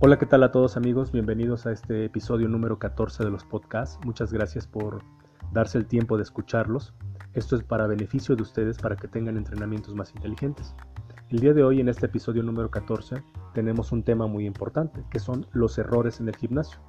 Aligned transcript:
Hola, 0.00 0.18
¿qué 0.18 0.26
tal 0.26 0.42
a 0.42 0.50
todos 0.50 0.76
amigos? 0.76 1.12
Bienvenidos 1.12 1.66
a 1.66 1.72
este 1.72 2.04
episodio 2.04 2.48
número 2.48 2.78
14 2.80 3.24
de 3.24 3.30
los 3.30 3.44
podcasts. 3.44 3.98
Muchas 4.04 4.32
gracias 4.32 4.66
por 4.66 5.02
darse 5.52 5.78
el 5.78 5.86
tiempo 5.86 6.16
de 6.16 6.24
escucharlos. 6.24 6.92
Esto 7.32 7.54
es 7.54 7.62
para 7.62 7.86
beneficio 7.86 8.34
de 8.34 8.42
ustedes 8.42 8.76
para 8.76 8.96
que 8.96 9.06
tengan 9.06 9.36
entrenamientos 9.36 9.94
más 9.94 10.12
inteligentes. 10.14 10.74
El 11.30 11.38
día 11.38 11.54
de 11.54 11.62
hoy 11.62 11.80
en 11.80 11.88
este 11.88 12.06
episodio 12.06 12.42
número 12.42 12.70
14 12.70 13.22
tenemos 13.54 13.92
un 13.92 14.02
tema 14.02 14.26
muy 14.26 14.46
importante, 14.46 15.04
que 15.10 15.20
son 15.20 15.46
los 15.52 15.78
errores 15.78 16.20
en 16.20 16.28
el 16.28 16.36
gimnasio. 16.36 16.80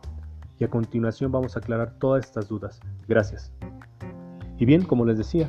Y 0.57 0.63
a 0.63 0.69
continuación 0.69 1.31
vamos 1.31 1.55
a 1.55 1.59
aclarar 1.59 1.99
todas 1.99 2.25
estas 2.25 2.49
dudas. 2.49 2.81
Gracias. 3.07 3.53
Y 4.57 4.65
bien, 4.65 4.83
como 4.83 5.05
les 5.05 5.19
decía, 5.19 5.47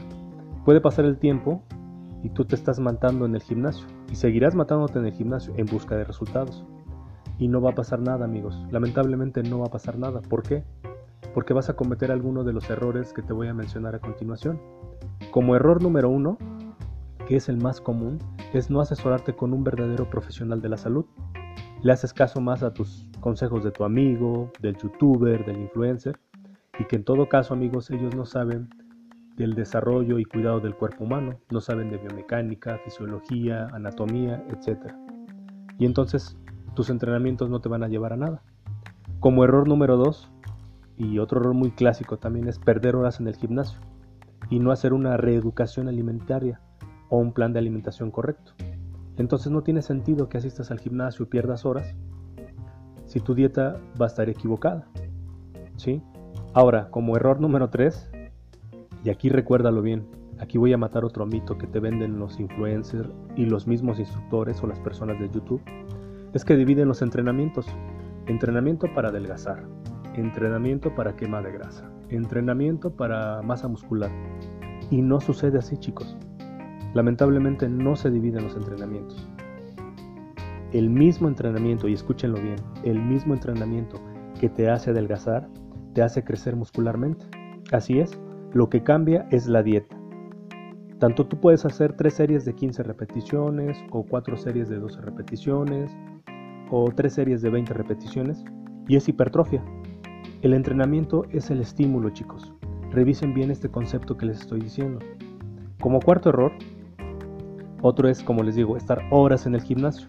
puede 0.67 0.83
pasar 0.83 1.07
el 1.07 1.19
tiempo 1.19 1.65
y 2.23 2.29
tú 2.29 2.45
te 2.45 2.55
estás 2.55 2.79
matando 2.79 3.25
en 3.25 3.35
el 3.35 3.43
gimnasio 3.43 3.87
y 4.13 4.17
seguirás 4.17 4.55
matándote 4.55 4.99
en 4.99 5.07
el 5.07 5.13
gimnasio 5.15 5.55
en 5.57 5.67
busca 5.67 5.97
de 5.97 6.05
resultados. 6.05 6.65
Y 7.39 7.49
no 7.49 7.61
va 7.61 7.71
a 7.71 7.75
pasar 7.75 8.01
nada, 8.01 8.25
amigos. 8.25 8.67
Lamentablemente 8.71 9.43
no 9.43 9.59
va 9.59 9.67
a 9.67 9.71
pasar 9.71 9.99
nada. 9.99 10.21
¿Por 10.21 10.43
qué? 10.43 10.65
Porque 11.35 11.53
vas 11.53 11.69
a 11.69 11.77
cometer 11.77 12.11
alguno 12.11 12.45
de 12.45 12.53
los 12.53 12.69
errores 12.71 13.13
que 13.13 13.23
te 13.23 13.33
voy 13.33 13.49
a 13.49 13.55
mencionar 13.55 13.95
a 13.95 13.99
continuación. 13.99 14.61
Como 15.31 15.55
error 15.55 15.83
número 15.83 16.09
uno, 16.09 16.39
que 17.27 17.37
es 17.37 17.49
el 17.49 17.59
más 17.59 17.81
común, 17.81 18.19
es 18.55 18.71
no 18.71 18.81
asesorarte 18.81 19.35
con 19.35 19.53
un 19.53 19.65
verdadero 19.65 20.09
profesional 20.09 20.63
de 20.63 20.69
la 20.71 20.77
salud. 20.77 21.05
Le 21.83 21.93
haces 21.93 22.15
caso 22.15 22.41
más 22.41 22.63
a 22.63 22.73
tus 22.73 23.07
consejos 23.21 23.63
de 23.65 23.71
tu 23.71 23.85
amigo, 23.85 24.51
del 24.61 24.77
youtuber, 24.79 25.45
del 25.45 25.61
influencer, 25.61 26.19
y 26.79 26.85
que 26.85 26.97
en 26.97 27.05
todo 27.05 27.29
caso, 27.29 27.55
amigos, 27.55 27.91
ellos 27.91 28.15
no 28.15 28.25
saben 28.25 28.69
del 29.37 29.55
desarrollo 29.55 30.19
y 30.19 30.25
cuidado 30.25 30.61
del 30.61 30.75
cuerpo 30.75 31.05
humano, 31.05 31.39
no 31.51 31.61
saben 31.61 31.91
de 31.91 31.99
biomecánica, 31.99 32.79
fisiología, 32.79 33.69
anatomía, 33.73 34.43
etc. 34.49 34.93
Y 35.79 35.85
entonces 35.85 36.37
tus 36.77 36.91
entrenamientos 36.91 37.51
no 37.51 37.61
te 37.61 37.69
van 37.69 37.83
a 37.83 37.89
llevar 37.89 38.13
a 38.13 38.17
nada. 38.17 38.43
Como 39.19 39.43
error 39.43 39.67
número 39.67 39.97
2, 39.97 40.31
y 40.99 41.19
otro 41.19 41.41
error 41.41 41.55
muy 41.55 41.73
clásico 41.73 42.19
también 42.19 42.47
es 42.47 42.59
perder 42.59 42.95
horas 42.95 43.19
en 43.19 43.27
el 43.27 43.35
gimnasio 43.35 43.81
y 44.49 44.61
no 44.61 44.71
hacer 44.71 44.93
una 44.93 45.17
reeducación 45.17 45.89
alimentaria 45.89 46.61
o 47.09 47.19
un 47.19 47.33
plan 47.33 47.53
de 47.53 47.59
alimentación 47.59 48.11
correcto. 48.11 48.53
Entonces 49.17 49.51
no 49.51 49.63
tiene 49.63 49.83
sentido 49.83 50.29
que 50.29 50.39
asistas 50.39 50.71
al 50.71 50.79
gimnasio 50.79 51.25
y 51.25 51.29
pierdas 51.29 51.65
horas 51.65 51.95
si 53.07 53.21
tu 53.21 53.35
dieta 53.35 53.81
va 54.01 54.07
a 54.07 54.09
estar 54.09 54.29
equivocada. 54.29 54.87
¿Sí? 55.77 56.03
Ahora, 56.55 56.91
como 56.91 57.17
error 57.17 57.41
número 57.41 57.71
3, 57.71 58.11
y 59.05 59.11
aquí 59.11 59.29
recuérdalo 59.29 59.83
bien, 59.83 60.07
aquí 60.39 60.59
voy 60.59 60.73
a 60.73 60.79
matar 60.79 61.05
otro 61.05 61.27
mito 61.27 61.59
que 61.59 61.67
te 61.67 61.81
venden 61.81 62.19
los 62.19 62.41
influencers 62.41 63.09
y 63.37 63.47
los 63.47 63.67
mismos 63.67 63.99
instructores 63.99 64.63
o 64.63 64.67
las 64.67 64.79
personas 64.81 65.19
de 65.19 65.29
YouTube 65.31 65.63
es 66.33 66.45
que 66.45 66.57
dividen 66.57 66.89
los 66.89 67.03
entrenamientos. 67.03 67.67
Entrenamiento 68.27 68.93
para 68.95 69.09
adelgazar, 69.09 69.65
entrenamiento 70.15 70.95
para 70.95 71.15
quema 71.17 71.43
de 71.43 71.53
grasa, 71.53 71.91
entrenamiento 72.09 72.91
para 72.91 73.43
masa 73.43 73.69
muscular. 73.69 74.11
Y 74.91 75.03
no 75.03 75.21
sucede 75.21 75.59
así, 75.59 75.77
chicos. 75.79 76.17
Lamentablemente 76.95 77.69
no 77.69 77.97
se 77.97 78.11
dividen 78.11 78.45
los 78.45 78.57
entrenamientos. 78.57 79.29
El 80.73 80.91
mismo 80.91 81.29
entrenamiento, 81.29 81.89
y 81.89 81.93
escúchenlo 81.93 82.41
bien, 82.41 82.57
el 82.85 83.01
mismo 83.01 83.35
entrenamiento 83.35 84.01
que 84.41 84.49
te 84.49 84.69
hace 84.69 84.91
adelgazar, 84.91 85.49
te 85.95 86.03
hace 86.03 86.25
crecer 86.25 86.57
muscularmente. 86.57 87.27
Así 87.73 88.01
es, 88.01 88.19
lo 88.53 88.69
que 88.69 88.83
cambia 88.83 89.27
es 89.31 89.47
la 89.47 89.63
dieta. 89.63 89.97
Tanto 90.99 91.27
tú 91.27 91.39
puedes 91.39 91.65
hacer 91.65 91.93
tres 91.93 92.15
series 92.15 92.45
de 92.45 92.55
15 92.55 92.83
repeticiones 92.83 93.77
o 93.91 94.03
cuatro 94.03 94.37
series 94.37 94.69
de 94.69 94.79
12 94.79 95.01
repeticiones 95.03 95.95
o 96.71 96.91
tres 96.95 97.15
series 97.15 97.43
de 97.43 97.51
20 97.51 97.75
repeticiones 97.75 98.45
y 98.89 98.97
es 98.97 99.09
hipertrofia. 99.09 99.65
El 100.43 100.55
entrenamiento 100.55 101.25
es 101.31 101.51
el 101.51 101.61
estímulo, 101.61 102.11
chicos. 102.11 102.53
Revisen 102.91 103.35
bien 103.35 103.51
este 103.51 103.69
concepto 103.69 104.17
que 104.17 104.27
les 104.27 104.41
estoy 104.41 104.61
diciendo. 104.61 105.01
Como 105.81 106.01
cuarto 106.01 106.29
error, 106.29 106.53
otro 107.83 108.09
es, 108.09 108.23
como 108.23 108.43
les 108.43 108.55
digo, 108.55 108.77
estar 108.77 109.03
horas 109.11 109.47
en 109.47 109.55
el 109.55 109.63
gimnasio. 109.63 110.09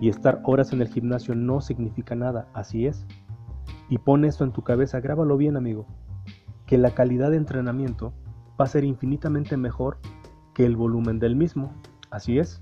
Y 0.00 0.08
estar 0.08 0.40
horas 0.44 0.72
en 0.72 0.80
el 0.80 0.88
gimnasio 0.88 1.34
no 1.34 1.60
significa 1.60 2.14
nada, 2.14 2.48
así 2.54 2.86
es. 2.86 3.06
Y 3.88 3.98
pon 3.98 4.24
esto 4.24 4.44
en 4.44 4.52
tu 4.52 4.62
cabeza, 4.62 5.00
grábalo 5.00 5.36
bien, 5.36 5.56
amigo. 5.56 5.86
Que 6.66 6.78
la 6.78 6.92
calidad 6.92 7.30
de 7.30 7.36
entrenamiento 7.36 8.12
va 8.58 8.64
a 8.64 8.68
ser 8.68 8.84
infinitamente 8.84 9.56
mejor 9.56 9.98
que 10.54 10.64
el 10.64 10.76
volumen 10.76 11.18
del 11.18 11.36
mismo, 11.36 11.74
así 12.10 12.38
es. 12.38 12.60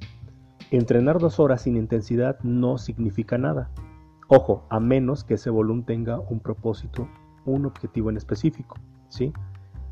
Entrenar 0.70 1.18
dos 1.18 1.40
horas 1.40 1.62
sin 1.62 1.76
intensidad 1.76 2.38
no 2.42 2.76
significa 2.76 3.38
nada. 3.38 3.70
Ojo, 4.28 4.66
a 4.68 4.80
menos 4.80 5.24
que 5.24 5.34
ese 5.34 5.48
volumen 5.48 5.84
tenga 5.84 6.20
un 6.20 6.40
propósito, 6.40 7.08
un 7.46 7.64
objetivo 7.64 8.10
en 8.10 8.18
específico. 8.18 8.76
¿sí? 9.08 9.32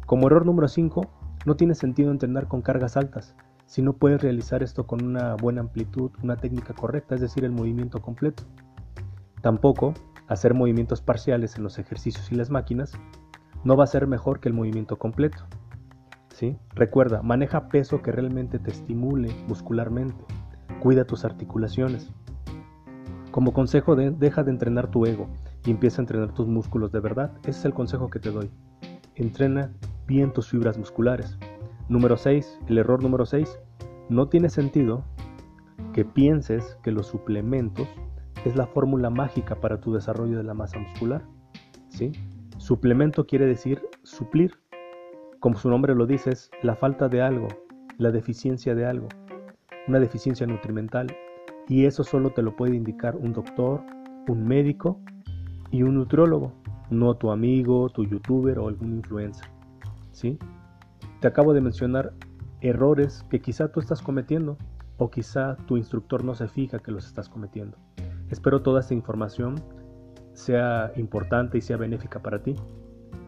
Como 0.04 0.26
error 0.26 0.44
número 0.44 0.68
5, 0.68 1.00
no 1.46 1.56
tiene 1.56 1.74
sentido 1.74 2.10
entrenar 2.10 2.46
con 2.46 2.60
cargas 2.60 2.98
altas 2.98 3.34
si 3.66 3.82
no 3.82 3.94
puedes 3.94 4.22
realizar 4.22 4.62
esto 4.62 4.86
con 4.86 5.04
una 5.04 5.34
buena 5.34 5.60
amplitud, 5.60 6.12
una 6.22 6.36
técnica 6.36 6.72
correcta, 6.72 7.16
es 7.16 7.20
decir, 7.20 7.44
el 7.44 7.50
movimiento 7.50 8.00
completo. 8.00 8.44
Tampoco 9.42 9.92
hacer 10.28 10.54
movimientos 10.54 11.02
parciales 11.02 11.56
en 11.56 11.64
los 11.64 11.78
ejercicios 11.78 12.30
y 12.30 12.36
las 12.36 12.50
máquinas 12.50 12.92
no 13.64 13.76
va 13.76 13.84
a 13.84 13.88
ser 13.88 14.06
mejor 14.06 14.40
que 14.40 14.48
el 14.48 14.54
movimiento 14.54 14.98
completo. 14.98 15.46
¿sí? 16.32 16.56
Recuerda, 16.74 17.22
maneja 17.22 17.68
peso 17.68 18.02
que 18.02 18.12
realmente 18.12 18.58
te 18.58 18.70
estimule 18.70 19.34
muscularmente 19.48 20.24
Cuida 20.80 21.04
tus 21.04 21.24
articulaciones. 21.24 22.12
Como 23.30 23.52
consejo, 23.52 23.96
deja 23.96 24.44
de 24.44 24.50
entrenar 24.50 24.90
tu 24.90 25.04
ego 25.04 25.28
y 25.64 25.70
empieza 25.70 26.00
a 26.00 26.04
entrenar 26.04 26.32
tus 26.32 26.46
músculos 26.46 26.92
de 26.92 27.00
verdad. 27.00 27.32
Ese 27.40 27.50
es 27.50 27.64
el 27.64 27.74
consejo 27.74 28.08
que 28.08 28.18
te 28.18 28.30
doy. 28.30 28.50
Entrena 29.14 29.72
bien 30.06 30.32
tus 30.32 30.48
fibras 30.48 30.78
musculares. 30.78 31.38
Número 31.88 32.16
6. 32.16 32.60
El 32.68 32.78
error 32.78 33.02
número 33.02 33.26
6. 33.26 33.58
No 34.08 34.28
tiene 34.28 34.48
sentido 34.48 35.04
que 35.92 36.04
pienses 36.04 36.78
que 36.82 36.92
los 36.92 37.06
suplementos 37.06 37.88
es 38.44 38.54
la 38.54 38.66
fórmula 38.66 39.10
mágica 39.10 39.56
para 39.56 39.80
tu 39.80 39.92
desarrollo 39.92 40.36
de 40.36 40.44
la 40.44 40.54
masa 40.54 40.78
muscular. 40.78 41.22
¿sí? 41.88 42.12
Suplemento 42.58 43.26
quiere 43.26 43.46
decir 43.46 43.82
suplir. 44.02 44.52
Como 45.40 45.56
su 45.56 45.68
nombre 45.68 45.94
lo 45.94 46.06
dice, 46.06 46.30
es 46.30 46.50
la 46.62 46.76
falta 46.76 47.08
de 47.08 47.22
algo, 47.22 47.48
la 47.98 48.10
deficiencia 48.10 48.74
de 48.74 48.86
algo 48.86 49.08
una 49.88 50.00
deficiencia 50.00 50.46
nutrimental 50.46 51.06
y 51.68 51.84
eso 51.84 52.04
solo 52.04 52.30
te 52.30 52.42
lo 52.42 52.54
puede 52.56 52.76
indicar 52.76 53.16
un 53.16 53.32
doctor, 53.32 53.82
un 54.28 54.46
médico 54.46 55.00
y 55.70 55.82
un 55.82 55.94
nutriólogo, 55.94 56.52
no 56.90 57.14
tu 57.14 57.30
amigo, 57.30 57.88
tu 57.90 58.04
youtuber 58.04 58.58
o 58.58 58.68
algún 58.68 58.94
influencer. 58.94 59.48
¿Sí? 60.12 60.38
Te 61.20 61.28
acabo 61.28 61.52
de 61.52 61.60
mencionar 61.60 62.12
errores 62.60 63.24
que 63.30 63.40
quizá 63.40 63.68
tú 63.68 63.80
estás 63.80 64.00
cometiendo 64.00 64.56
o 64.98 65.10
quizá 65.10 65.56
tu 65.66 65.76
instructor 65.76 66.24
no 66.24 66.34
se 66.34 66.48
fija 66.48 66.78
que 66.78 66.92
los 66.92 67.06
estás 67.06 67.28
cometiendo. 67.28 67.76
Espero 68.30 68.62
toda 68.62 68.80
esta 68.80 68.94
información 68.94 69.56
sea 70.32 70.92
importante 70.96 71.58
y 71.58 71.60
sea 71.60 71.76
benéfica 71.76 72.20
para 72.20 72.42
ti. 72.42 72.54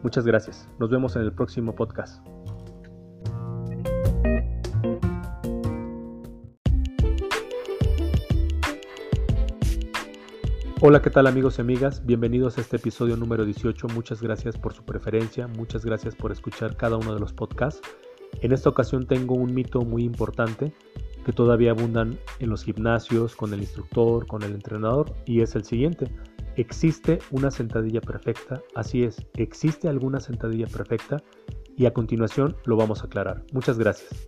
Muchas 0.03 0.25
gracias. 0.25 0.67
Nos 0.79 0.89
vemos 0.89 1.15
en 1.15 1.23
el 1.23 1.33
próximo 1.33 1.75
podcast. 1.75 2.25
Hola, 10.81 11.01
¿qué 11.01 11.09
tal 11.09 11.27
amigos 11.27 11.57
y 11.57 11.61
amigas? 11.61 12.05
Bienvenidos 12.05 12.57
a 12.57 12.61
este 12.61 12.77
episodio 12.77 13.17
número 13.17 13.43
18. 13.43 13.89
Muchas 13.89 14.21
gracias 14.21 14.57
por 14.57 14.73
su 14.73 14.85
preferencia, 14.85 15.45
muchas 15.45 15.83
gracias 15.83 16.15
por 16.15 16.31
escuchar 16.31 16.77
cada 16.77 16.95
uno 16.95 17.13
de 17.13 17.19
los 17.19 17.33
podcasts. 17.33 17.81
En 18.39 18.53
esta 18.53 18.69
ocasión 18.69 19.05
tengo 19.05 19.35
un 19.35 19.53
mito 19.53 19.81
muy 19.81 20.05
importante 20.05 20.71
que 21.25 21.33
todavía 21.33 21.71
abundan 21.71 22.17
en 22.39 22.49
los 22.49 22.63
gimnasios, 22.63 23.35
con 23.35 23.53
el 23.53 23.59
instructor, 23.59 24.25
con 24.25 24.41
el 24.41 24.53
entrenador, 24.53 25.13
y 25.25 25.41
es 25.41 25.53
el 25.55 25.65
siguiente. 25.65 26.09
¿Existe 26.55 27.19
una 27.31 27.51
sentadilla 27.51 27.99
perfecta? 27.99 28.61
Así 28.73 29.03
es, 29.03 29.17
¿existe 29.33 29.89
alguna 29.89 30.21
sentadilla 30.21 30.67
perfecta? 30.67 31.21
Y 31.75 31.87
a 31.87 31.93
continuación 31.93 32.55
lo 32.63 32.77
vamos 32.77 33.01
a 33.01 33.07
aclarar. 33.07 33.43
Muchas 33.51 33.77
gracias. 33.77 34.27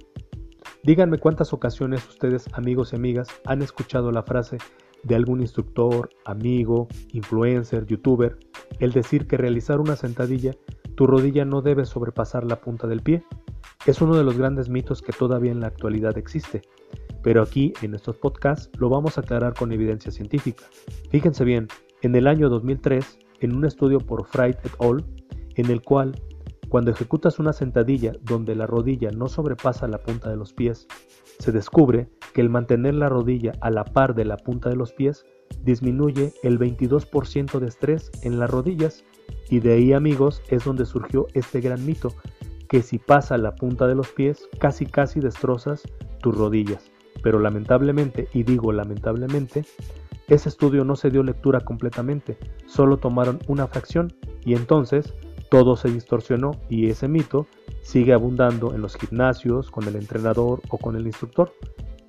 Díganme 0.83 1.17
cuántas 1.17 1.53
ocasiones 1.53 2.05
ustedes, 2.09 2.49
amigos 2.51 2.91
y 2.91 2.97
amigas, 2.97 3.29
han 3.45 3.61
escuchado 3.61 4.11
la 4.11 4.23
frase 4.23 4.57
de 5.03 5.15
algún 5.15 5.41
instructor, 5.41 6.09
amigo, 6.25 6.87
influencer, 7.11 7.85
youtuber, 7.85 8.37
el 8.79 8.91
decir 8.91 9.27
que 9.27 9.37
realizar 9.37 9.79
una 9.79 9.95
sentadilla, 9.95 10.53
tu 10.95 11.07
rodilla 11.07 11.45
no 11.45 11.61
debe 11.61 11.85
sobrepasar 11.85 12.43
la 12.45 12.61
punta 12.61 12.87
del 12.87 13.01
pie. 13.01 13.23
Es 13.85 14.01
uno 14.01 14.15
de 14.15 14.23
los 14.23 14.37
grandes 14.37 14.69
mitos 14.69 15.01
que 15.01 15.11
todavía 15.11 15.51
en 15.51 15.59
la 15.59 15.67
actualidad 15.67 16.17
existe, 16.17 16.61
pero 17.23 17.41
aquí 17.41 17.73
en 17.81 17.95
estos 17.95 18.17
podcasts 18.17 18.69
lo 18.77 18.89
vamos 18.89 19.17
a 19.17 19.21
aclarar 19.21 19.53
con 19.53 19.71
evidencia 19.71 20.11
científica. 20.11 20.65
Fíjense 21.09 21.43
bien, 21.43 21.67
en 22.01 22.15
el 22.15 22.27
año 22.27 22.49
2003, 22.49 23.19
en 23.39 23.55
un 23.55 23.65
estudio 23.65 23.99
por 23.99 24.25
Fright 24.25 24.57
et 24.65 24.73
al., 24.79 25.05
en 25.55 25.69
el 25.69 25.81
cual 25.81 26.15
cuando 26.69 26.91
ejecutas 26.91 27.37
una 27.37 27.51
sentadilla 27.51 28.13
donde 28.21 28.55
la 28.55 28.65
rodilla 28.65 29.11
no 29.11 29.27
sobrepasa 29.27 29.87
la 29.87 30.01
punta 30.01 30.29
de 30.29 30.37
los 30.37 30.53
pies, 30.53 30.87
se 31.37 31.51
descubre 31.51 32.09
que 32.33 32.41
el 32.41 32.49
mantener 32.49 32.95
la 32.95 33.09
rodilla 33.09 33.53
a 33.61 33.69
la 33.69 33.83
par 33.83 34.15
de 34.15 34.25
la 34.25 34.37
punta 34.37 34.69
de 34.69 34.75
los 34.75 34.93
pies 34.93 35.25
disminuye 35.63 36.33
el 36.43 36.59
22% 36.59 37.59
de 37.59 37.67
estrés 37.67 38.11
en 38.23 38.39
las 38.39 38.49
rodillas. 38.49 39.03
Y 39.49 39.59
de 39.59 39.73
ahí 39.73 39.93
amigos 39.93 40.41
es 40.49 40.63
donde 40.63 40.85
surgió 40.85 41.27
este 41.33 41.61
gran 41.61 41.85
mito, 41.85 42.13
que 42.67 42.81
si 42.81 42.99
pasa 42.99 43.37
la 43.37 43.55
punta 43.55 43.87
de 43.87 43.95
los 43.95 44.09
pies 44.09 44.47
casi 44.59 44.85
casi 44.85 45.19
destrozas 45.19 45.83
tus 46.21 46.35
rodillas. 46.35 46.91
Pero 47.21 47.39
lamentablemente, 47.39 48.29
y 48.33 48.43
digo 48.43 48.71
lamentablemente, 48.71 49.65
ese 50.27 50.47
estudio 50.47 50.85
no 50.85 50.95
se 50.95 51.09
dio 51.09 51.23
lectura 51.23 51.59
completamente, 51.59 52.37
solo 52.65 52.97
tomaron 52.97 53.39
una 53.47 53.67
fracción 53.67 54.13
y 54.45 54.55
entonces 54.55 55.13
todo 55.49 55.75
se 55.75 55.89
distorsionó 55.89 56.51
y 56.69 56.89
ese 56.89 57.09
mito 57.09 57.45
sigue 57.81 58.13
abundando 58.13 58.73
en 58.73 58.81
los 58.81 58.95
gimnasios, 58.95 59.69
con 59.69 59.85
el 59.85 59.97
entrenador 59.97 60.61
o 60.69 60.77
con 60.77 60.95
el 60.95 61.05
instructor. 61.05 61.53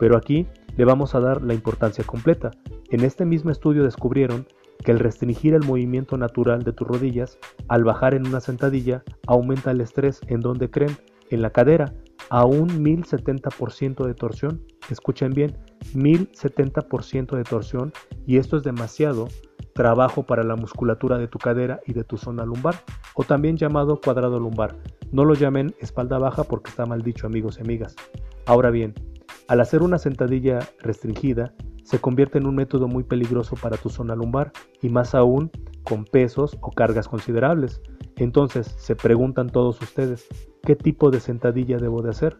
Pero 0.02 0.16
aquí 0.16 0.48
le 0.76 0.84
vamos 0.84 1.14
a 1.14 1.20
dar 1.20 1.42
la 1.42 1.54
importancia 1.54 2.02
completa. 2.02 2.50
En 2.90 3.04
este 3.04 3.24
mismo 3.24 3.52
estudio 3.52 3.84
descubrieron 3.84 4.48
que 4.84 4.90
el 4.90 4.98
restringir 4.98 5.54
el 5.54 5.62
movimiento 5.62 6.16
natural 6.16 6.64
de 6.64 6.72
tus 6.72 6.88
rodillas 6.88 7.38
al 7.68 7.84
bajar 7.84 8.14
en 8.14 8.26
una 8.26 8.40
sentadilla 8.40 9.04
aumenta 9.28 9.70
el 9.70 9.80
estrés 9.80 10.20
en 10.26 10.40
donde 10.40 10.68
creen, 10.68 10.96
en 11.30 11.40
la 11.40 11.50
cadera, 11.50 11.94
a 12.30 12.44
un 12.44 12.84
1070% 12.84 14.04
de 14.04 14.14
torsión. 14.14 14.64
Escuchen 14.90 15.34
bien, 15.34 15.56
1070% 15.94 17.36
de 17.36 17.44
torsión 17.44 17.92
y 18.26 18.38
esto 18.38 18.56
es 18.56 18.64
demasiado 18.64 19.28
trabajo 19.72 20.24
para 20.24 20.42
la 20.42 20.56
musculatura 20.56 21.16
de 21.16 21.28
tu 21.28 21.38
cadera 21.38 21.78
y 21.86 21.92
de 21.92 22.02
tu 22.02 22.16
zona 22.16 22.44
lumbar, 22.44 22.74
o 23.14 23.22
también 23.22 23.56
llamado 23.56 24.00
cuadrado 24.00 24.40
lumbar. 24.40 24.74
No 25.12 25.24
lo 25.24 25.34
llamen 25.34 25.76
espalda 25.78 26.18
baja 26.18 26.42
porque 26.42 26.70
está 26.70 26.86
mal 26.86 27.02
dicho 27.02 27.28
amigos 27.28 27.58
y 27.58 27.62
amigas. 27.62 27.94
Ahora 28.46 28.70
bien, 28.70 28.94
al 29.52 29.60
hacer 29.60 29.82
una 29.82 29.98
sentadilla 29.98 30.60
restringida, 30.78 31.52
se 31.84 31.98
convierte 31.98 32.38
en 32.38 32.46
un 32.46 32.54
método 32.54 32.88
muy 32.88 33.04
peligroso 33.04 33.54
para 33.54 33.76
tu 33.76 33.90
zona 33.90 34.16
lumbar 34.16 34.50
y 34.80 34.88
más 34.88 35.14
aún 35.14 35.50
con 35.82 36.06
pesos 36.06 36.56
o 36.62 36.70
cargas 36.70 37.06
considerables. 37.06 37.82
Entonces, 38.16 38.74
se 38.78 38.96
preguntan 38.96 39.50
todos 39.50 39.78
ustedes, 39.82 40.26
¿qué 40.62 40.74
tipo 40.74 41.10
de 41.10 41.20
sentadilla 41.20 41.76
debo 41.76 42.00
de 42.00 42.08
hacer? 42.08 42.38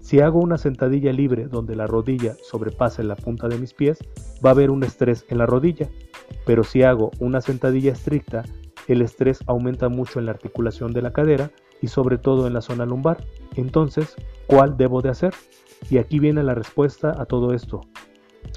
Si 0.00 0.20
hago 0.20 0.40
una 0.40 0.56
sentadilla 0.56 1.12
libre 1.12 1.48
donde 1.48 1.76
la 1.76 1.86
rodilla 1.86 2.34
sobrepase 2.42 3.04
la 3.04 3.16
punta 3.16 3.46
de 3.48 3.58
mis 3.58 3.74
pies, 3.74 3.98
va 4.42 4.48
a 4.48 4.52
haber 4.52 4.70
un 4.70 4.84
estrés 4.84 5.26
en 5.28 5.36
la 5.36 5.44
rodilla. 5.44 5.90
Pero 6.46 6.64
si 6.64 6.82
hago 6.82 7.10
una 7.20 7.42
sentadilla 7.42 7.92
estricta, 7.92 8.42
el 8.88 9.02
estrés 9.02 9.40
aumenta 9.48 9.90
mucho 9.90 10.18
en 10.18 10.24
la 10.24 10.32
articulación 10.32 10.94
de 10.94 11.02
la 11.02 11.12
cadera 11.12 11.50
y 11.82 11.88
sobre 11.88 12.16
todo 12.16 12.46
en 12.46 12.54
la 12.54 12.62
zona 12.62 12.86
lumbar. 12.86 13.22
Entonces, 13.54 14.14
¿cuál 14.46 14.76
debo 14.76 15.02
de 15.02 15.10
hacer? 15.10 15.34
Y 15.90 15.98
aquí 15.98 16.18
viene 16.18 16.42
la 16.42 16.54
respuesta 16.54 17.14
a 17.18 17.26
todo 17.26 17.52
esto. 17.52 17.80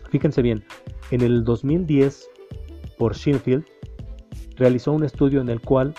Fíjense 0.09 0.41
bien, 0.41 0.63
en 1.11 1.21
el 1.21 1.43
2010, 1.43 2.29
por 2.97 3.15
Shinfield, 3.15 3.65
realizó 4.55 4.91
un 4.91 5.03
estudio 5.03 5.41
en 5.41 5.49
el 5.49 5.61
cual 5.61 5.93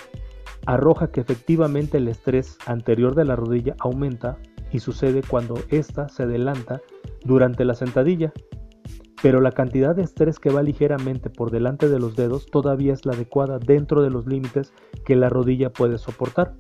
arroja 0.66 1.10
que 1.10 1.20
efectivamente 1.20 1.98
el 1.98 2.08
estrés 2.08 2.58
anterior 2.66 3.14
de 3.14 3.24
la 3.24 3.36
rodilla 3.36 3.74
aumenta 3.78 4.38
y 4.70 4.80
sucede 4.80 5.22
cuando 5.22 5.54
ésta 5.70 6.08
se 6.08 6.24
adelanta 6.24 6.82
durante 7.24 7.64
la 7.64 7.74
sentadilla, 7.74 8.32
pero 9.22 9.40
la 9.40 9.52
cantidad 9.52 9.96
de 9.96 10.02
estrés 10.02 10.38
que 10.38 10.50
va 10.50 10.62
ligeramente 10.62 11.30
por 11.30 11.50
delante 11.50 11.88
de 11.88 11.98
los 11.98 12.16
dedos 12.16 12.46
todavía 12.46 12.92
es 12.92 13.06
la 13.06 13.14
adecuada 13.14 13.58
dentro 13.58 14.02
de 14.02 14.10
los 14.10 14.26
límites 14.26 14.72
que 15.04 15.16
la 15.16 15.28
rodilla 15.28 15.72
puede 15.72 15.98
soportar. 15.98 16.54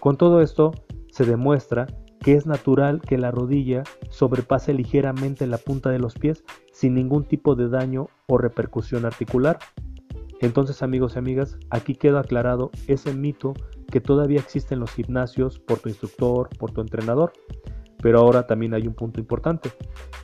Con 0.00 0.16
todo 0.16 0.40
esto, 0.40 0.72
se 1.12 1.26
demuestra 1.26 1.86
que 2.20 2.34
es 2.34 2.46
natural 2.46 3.02
que 3.02 3.18
la 3.18 3.30
rodilla 3.30 3.82
sobrepase 4.08 4.72
ligeramente 4.72 5.46
la 5.46 5.58
punta 5.58 5.90
de 5.90 5.98
los 5.98 6.14
pies 6.14 6.42
sin 6.72 6.94
ningún 6.94 7.24
tipo 7.24 7.54
de 7.54 7.68
daño 7.68 8.08
o 8.28 8.38
repercusión 8.38 9.04
articular. 9.04 9.58
Entonces 10.40 10.82
amigos 10.82 11.14
y 11.14 11.18
amigas, 11.18 11.58
aquí 11.68 11.94
queda 11.94 12.20
aclarado 12.20 12.70
ese 12.86 13.12
mito 13.12 13.52
que 13.90 14.00
todavía 14.00 14.40
existe 14.40 14.72
en 14.72 14.80
los 14.80 14.92
gimnasios 14.92 15.58
por 15.58 15.80
tu 15.80 15.90
instructor, 15.90 16.48
por 16.58 16.70
tu 16.70 16.80
entrenador. 16.80 17.32
Pero 18.00 18.18
ahora 18.18 18.46
también 18.46 18.72
hay 18.72 18.86
un 18.86 18.94
punto 18.94 19.20
importante. 19.20 19.70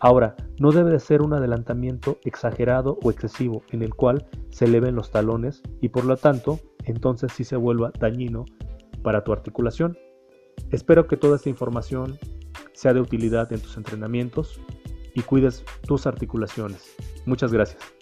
Ahora, 0.01 0.37
no 0.59 0.73
debe 0.73 0.91
de 0.91 1.01
ser 1.01 1.21
un 1.21 1.35
adelantamiento 1.35 2.19
exagerado 2.25 2.99
o 3.03 3.11
excesivo 3.11 3.63
en 3.71 3.83
el 3.83 3.95
cual 3.95 4.27
se 4.49 4.65
eleven 4.65 4.97
los 4.97 5.11
talones 5.11 5.63
y 5.81 5.91
por 5.91 6.07
lo 6.07 6.17
tanto, 6.17 6.59
entonces 6.85 7.31
sí 7.33 7.45
se 7.45 7.57
vuelva 7.57 7.93
dañino 8.01 8.47
para 9.03 9.23
tu 9.23 9.33
articulación. 9.33 9.97
Espero 10.71 11.07
que 11.07 11.17
toda 11.17 11.37
esta 11.37 11.49
información 11.49 12.19
sea 12.73 12.95
de 12.95 13.01
utilidad 13.01 13.53
en 13.53 13.61
tus 13.61 13.77
entrenamientos 13.77 14.61
y 15.15 15.23
cuides 15.23 15.65
tus 15.87 16.07
articulaciones. 16.07 16.95
Muchas 17.27 17.53
gracias. 17.53 17.98